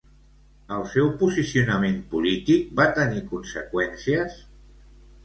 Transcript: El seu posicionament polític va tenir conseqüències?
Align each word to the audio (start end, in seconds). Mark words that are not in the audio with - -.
El 0.77 0.85
seu 0.93 1.11
posicionament 1.19 1.99
polític 2.13 2.71
va 2.79 2.87
tenir 2.97 3.21
conseqüències? 3.35 4.41